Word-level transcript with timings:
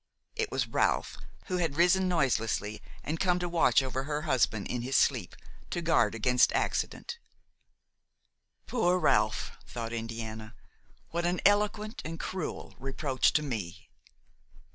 It 0.35 0.49
was 0.51 0.65
Ralph, 0.65 1.19
who 1.45 1.57
had 1.57 1.75
risen 1.77 2.07
noiselessly 2.07 2.81
and 3.03 3.19
come 3.19 3.37
to 3.37 3.47
watch 3.47 3.83
over 3.83 4.05
her 4.05 4.23
husband 4.23 4.65
in 4.67 4.81
his 4.81 4.97
sleep, 4.97 5.35
to 5.69 5.79
guard 5.79 6.15
against 6.15 6.51
accident. 6.53 7.19
"Poor 8.65 8.97
Ralph!" 8.97 9.51
thought 9.67 9.93
Indiana; 9.93 10.55
"what 11.11 11.27
an 11.27 11.39
eloquent 11.45 12.01
and 12.03 12.19
cruel 12.19 12.73
reproach 12.79 13.31
to 13.33 13.43
me!" 13.43 13.89